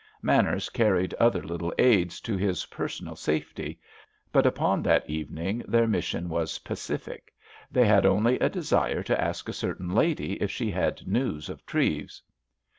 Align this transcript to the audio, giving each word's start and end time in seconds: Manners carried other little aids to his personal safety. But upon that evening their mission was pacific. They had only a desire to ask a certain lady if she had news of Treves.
Manners 0.23 0.69
carried 0.69 1.13
other 1.19 1.43
little 1.43 1.71
aids 1.77 2.19
to 2.21 2.35
his 2.35 2.65
personal 2.65 3.15
safety. 3.15 3.79
But 4.31 4.47
upon 4.47 4.81
that 4.81 5.07
evening 5.07 5.63
their 5.67 5.85
mission 5.85 6.27
was 6.27 6.57
pacific. 6.57 7.31
They 7.71 7.85
had 7.85 8.03
only 8.07 8.39
a 8.39 8.49
desire 8.49 9.03
to 9.03 9.21
ask 9.23 9.47
a 9.47 9.53
certain 9.53 9.93
lady 9.93 10.41
if 10.41 10.49
she 10.49 10.71
had 10.71 11.07
news 11.07 11.49
of 11.49 11.63
Treves. 11.67 12.23